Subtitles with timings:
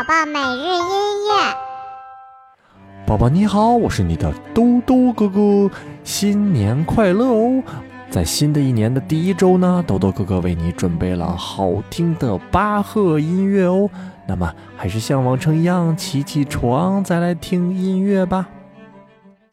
[0.00, 1.54] 宝宝每日音乐，
[3.06, 5.70] 宝宝你好，我是你的兜兜哥哥，
[6.04, 7.62] 新年快乐哦！
[8.10, 13.90] 在新的一年的第一周呢，兜兜哥哥为你准备了好听的巴赫音乐哦。
[14.26, 18.48] 那么还是像往常一样，起起床再来听音乐吧。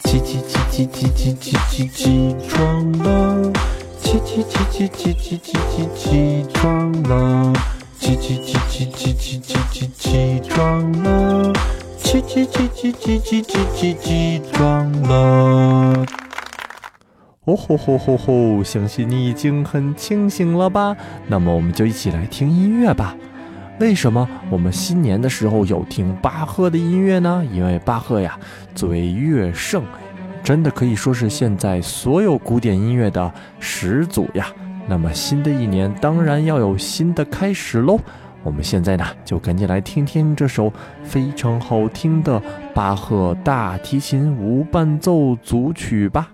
[0.00, 3.50] 起起起起起起起起起床了，
[3.98, 7.50] 起起起起起起起起起床了。
[8.04, 11.50] 起起起起起起起起起床了！
[11.96, 16.04] 起起起起起起起起起床了！
[17.44, 18.62] 哦吼吼吼吼！
[18.62, 20.94] 相信你已经很清醒了吧？
[21.28, 23.16] 那么我们就一起来听音乐吧。
[23.80, 27.42] 为什么我们新年的时候有听巴赫的音乐呢？
[27.54, 28.38] 因为巴赫呀，
[28.74, 29.82] 作为乐圣，
[30.42, 34.48] 真的可以说是现在所有古典音乐的始祖呀。
[34.86, 37.98] 那么新的一年当然要有新的开始喽。
[38.42, 40.70] 我们现在呢，就赶紧来听听这首
[41.02, 42.40] 非常好听的
[42.74, 46.28] 巴赫大提琴无伴奏组曲吧。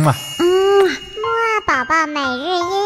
[0.00, 0.14] 嗯嘛。
[0.38, 0.44] 嗯，
[0.88, 2.79] 木啊宝宝每日一